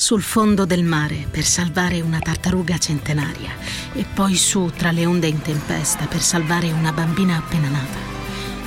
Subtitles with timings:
[0.00, 3.50] sul fondo del mare per salvare una tartaruga centenaria
[3.92, 7.98] e poi su tra le onde in tempesta per salvare una bambina appena nata.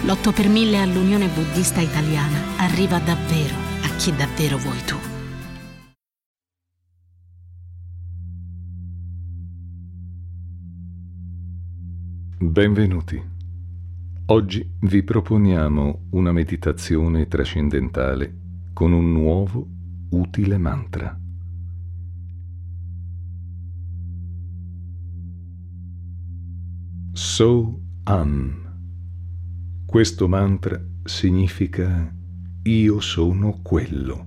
[0.03, 4.97] L'8 per mille all'Unione Buddista Italiana arriva davvero a chi davvero vuoi tu.
[12.39, 13.23] Benvenuti.
[14.25, 18.35] Oggi vi proponiamo una meditazione trascendentale
[18.73, 19.65] con un nuovo
[20.09, 21.20] utile mantra.
[27.23, 28.79] So Am.
[29.85, 32.11] Questo mantra significa
[32.63, 34.25] io sono quello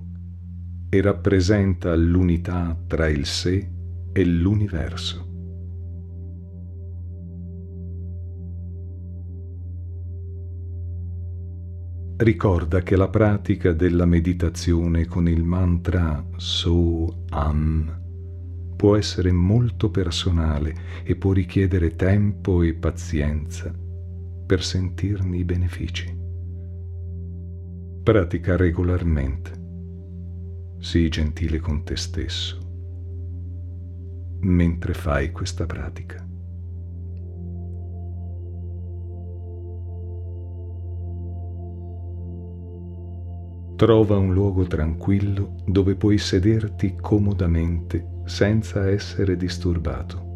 [0.91, 3.69] e rappresenta l'unità tra il sé
[4.13, 5.27] e l'universo.
[12.19, 18.03] Ricorda che la pratica della meditazione con il mantra So Am
[18.85, 20.75] può essere molto personale
[21.05, 23.73] e può richiedere tempo e pazienza
[24.45, 26.15] per sentirne i benefici.
[28.03, 29.53] Pratica regolarmente.
[30.81, 32.59] Sii gentile con te stesso
[34.41, 36.23] mentre fai questa pratica.
[43.77, 50.33] Trova un luogo tranquillo dove puoi sederti comodamente senza essere disturbato.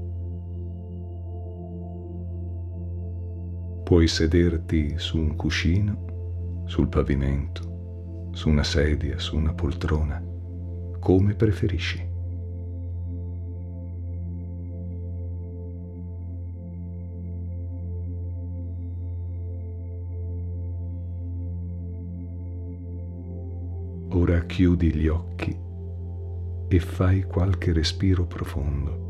[3.83, 10.23] Puoi sederti su un cuscino, sul pavimento, su una sedia, su una poltrona,
[11.01, 12.07] come preferisci.
[24.11, 25.68] Ora chiudi gli occhi
[26.69, 29.07] e fai qualche respiro profondo.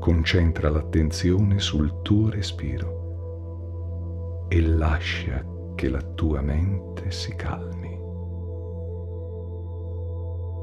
[0.00, 3.00] Concentra l'attenzione sul tuo respiro
[4.48, 5.46] e lascia
[5.76, 8.00] che la tua mente si calmi.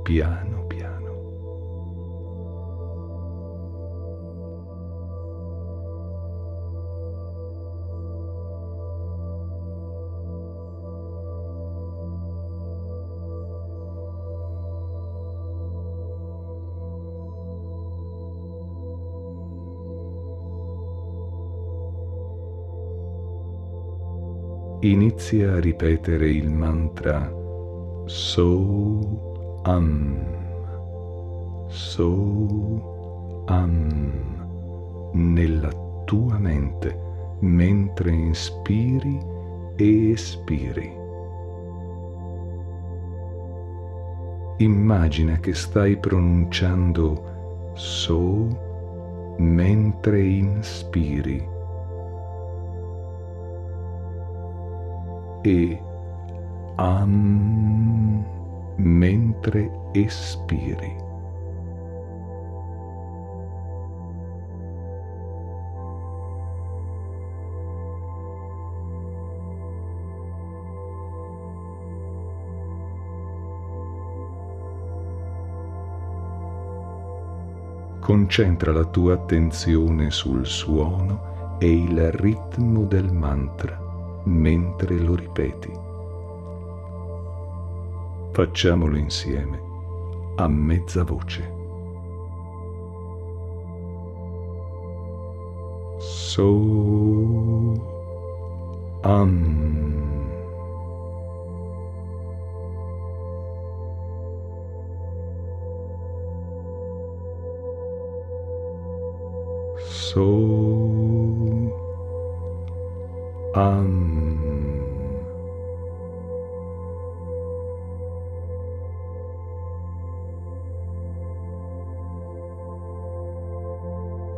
[0.04, 0.79] Piano piano.
[24.82, 27.30] Inizia a ripetere il mantra
[28.06, 30.18] So Am,
[31.68, 34.38] So Am.
[35.12, 35.70] Nella
[36.06, 36.98] tua mente
[37.40, 39.20] mentre inspiri
[39.76, 40.96] e espiri.
[44.58, 48.48] Immagina che stai pronunciando So
[49.38, 51.58] mentre inspiri
[55.42, 55.82] e
[56.76, 58.26] am
[58.78, 61.08] mentre espiri.
[78.00, 83.89] Concentra la tua attenzione sul suono e il ritmo del mantra
[84.24, 85.72] mentre lo ripeti.
[88.32, 89.62] Facciamolo insieme
[90.36, 91.58] a mezza voce.
[96.00, 98.00] So
[99.04, 99.70] Am.
[109.80, 111.89] So
[113.60, 114.40] Um.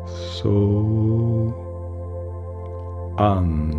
[0.08, 0.50] So.
[3.20, 3.78] Um.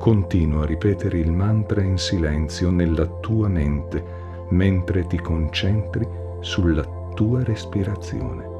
[0.00, 4.02] Continua a ripetere il mantra in silenzio nella tua mente
[4.48, 6.08] mentre ti concentri
[6.40, 6.97] sulla
[7.44, 8.57] respirazione.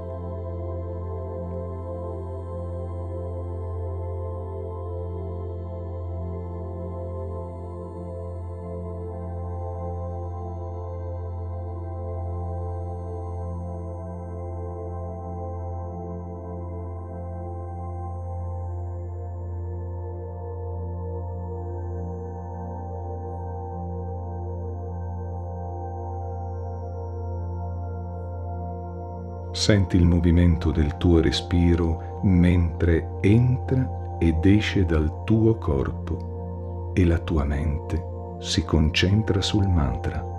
[29.59, 37.19] Senti il movimento del tuo respiro mentre entra ed esce dal tuo corpo e la
[37.19, 38.01] tua mente
[38.39, 40.38] si concentra sul mantra.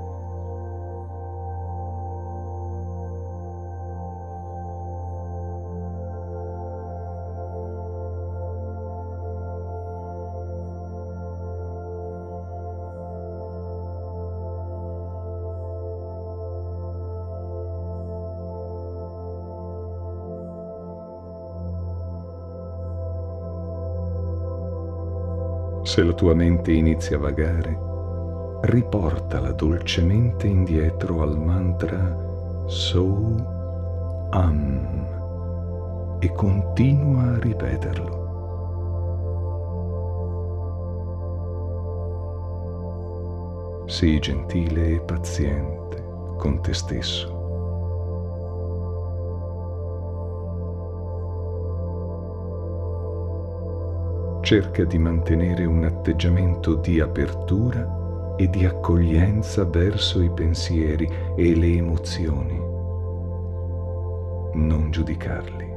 [25.99, 27.77] Se la tua mente inizia a vagare,
[28.61, 32.15] riportala dolcemente indietro al mantra
[32.67, 33.35] So
[34.29, 38.27] Am e continua a ripeterlo.
[43.87, 46.01] Sii gentile e paziente
[46.37, 47.38] con te stesso.
[54.49, 61.75] Cerca di mantenere un atteggiamento di apertura e di accoglienza verso i pensieri e le
[61.75, 62.57] emozioni.
[64.55, 65.67] Non giudicarli,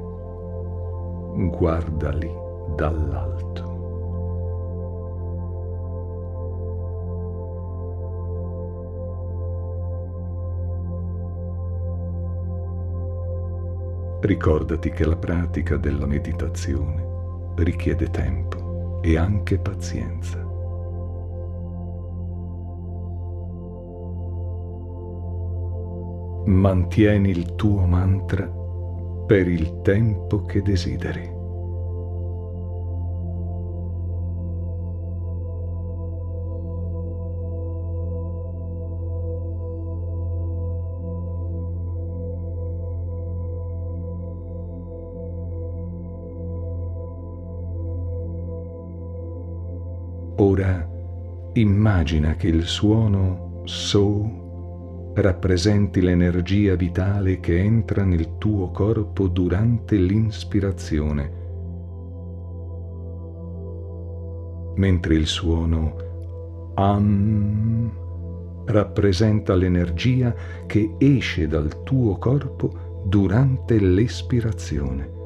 [1.50, 2.32] guardali
[2.74, 3.70] dall'alto.
[14.22, 17.10] Ricordati che la pratica della meditazione
[17.56, 18.61] richiede tempo
[19.02, 20.38] e anche pazienza.
[26.46, 28.50] Mantieni il tuo mantra
[29.26, 31.41] per il tempo che desideri.
[50.42, 50.88] Ora
[51.52, 61.32] immagina che il suono So rappresenti l'energia vitale che entra nel tuo corpo durante l'inspirazione,
[64.74, 67.92] mentre il suono Am
[68.64, 70.34] rappresenta l'energia
[70.66, 75.21] che esce dal tuo corpo durante l'espirazione.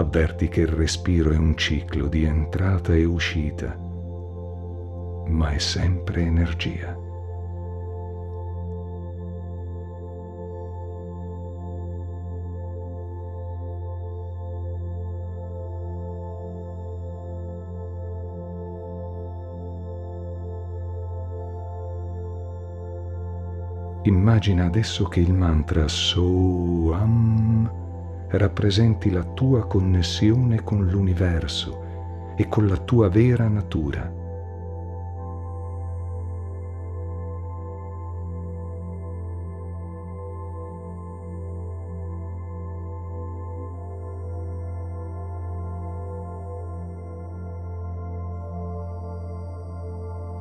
[0.00, 3.76] Avverti che il respiro è un ciclo di entrata e uscita,
[5.26, 6.96] ma è sempre energia.
[24.02, 27.39] Immagina adesso che il mantra So-Am
[28.38, 34.18] rappresenti la tua connessione con l'universo e con la tua vera natura.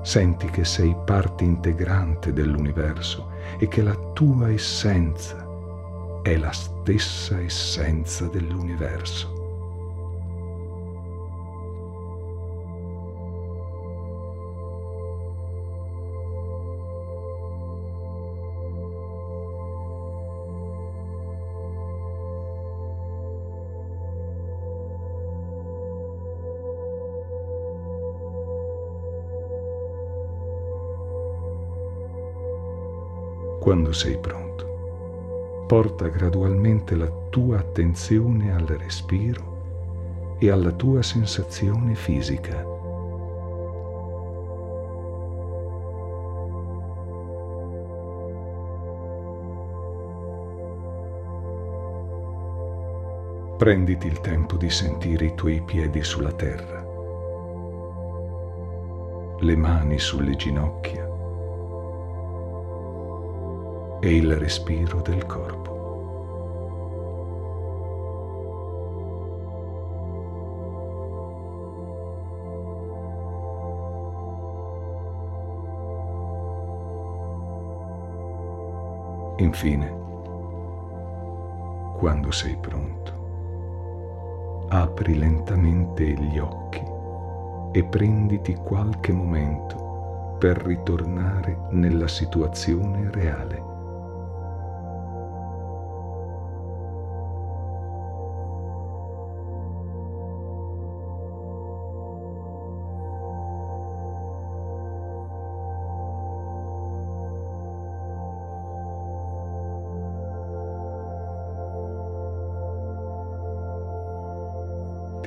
[0.01, 5.49] Senti che sei parte integrante dell'universo e che la tua essenza
[6.29, 9.38] è la stessa essenza dell'universo.
[33.59, 34.49] Quando sei pronto
[35.69, 42.65] porta gradualmente la tua attenzione al respiro e alla tua sensazione fisica.
[53.55, 56.83] Prenditi il tempo di sentire i tuoi piedi sulla terra,
[59.39, 60.99] le mani sulle ginocchia
[64.00, 65.77] e il respiro del corpo.
[79.39, 79.98] Infine,
[81.98, 86.84] quando sei pronto, apri lentamente gli occhi
[87.72, 93.68] e prenditi qualche momento per ritornare nella situazione reale.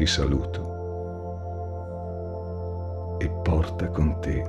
[0.03, 0.61] Ti saluto
[3.21, 4.43] e porta con te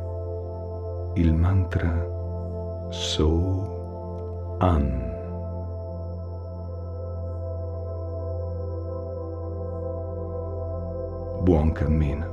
[1.13, 5.11] il mantra So An.
[11.43, 12.32] Buon cammino.